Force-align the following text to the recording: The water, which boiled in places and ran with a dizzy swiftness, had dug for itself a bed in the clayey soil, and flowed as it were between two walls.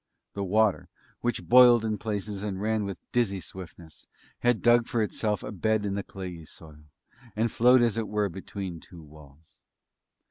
The 0.33 0.43
water, 0.43 0.89
which 1.19 1.43
boiled 1.47 1.85
in 1.85 1.99
places 1.99 2.41
and 2.41 2.59
ran 2.59 2.85
with 2.85 2.97
a 2.97 3.05
dizzy 3.11 3.39
swiftness, 3.39 4.07
had 4.39 4.63
dug 4.63 4.87
for 4.87 5.03
itself 5.03 5.43
a 5.43 5.51
bed 5.51 5.85
in 5.85 5.93
the 5.93 6.01
clayey 6.01 6.43
soil, 6.45 6.85
and 7.35 7.51
flowed 7.51 7.83
as 7.83 7.99
it 7.99 8.07
were 8.07 8.27
between 8.27 8.79
two 8.79 9.03
walls. 9.03 9.57